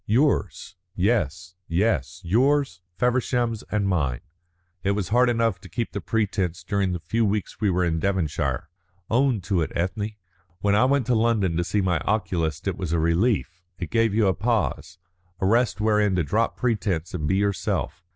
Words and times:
"Yours. 0.07 0.77
Yes 0.95 1.53
yes, 1.67 2.21
yours, 2.23 2.81
Feversham's, 2.97 3.61
and 3.69 3.87
mine. 3.87 4.21
It 4.81 4.93
was 4.93 5.09
hard 5.09 5.29
enough 5.29 5.61
to 5.61 5.69
keep 5.69 5.91
the 5.91 6.01
pretence 6.01 6.63
during 6.63 6.91
the 6.91 6.99
few 6.99 7.23
weeks 7.23 7.61
we 7.61 7.69
were 7.69 7.85
in 7.85 7.99
Devonshire. 7.99 8.67
Own 9.11 9.41
to 9.41 9.61
it, 9.61 9.71
Ethne! 9.75 10.13
When 10.59 10.73
I 10.73 10.85
went 10.85 11.05
to 11.05 11.13
London 11.13 11.55
to 11.55 11.63
see 11.63 11.81
my 11.81 11.99
oculist 11.99 12.67
it 12.67 12.77
was 12.77 12.93
a 12.93 12.99
relief; 12.99 13.61
it 13.77 13.91
gave 13.91 14.11
you 14.15 14.25
a 14.25 14.33
pause, 14.33 14.97
a 15.39 15.45
rest 15.45 15.79
wherein 15.79 16.15
to 16.15 16.23
drop 16.23 16.57
pretence 16.57 17.13
and 17.13 17.27
be 17.27 17.35
yourself. 17.35 18.03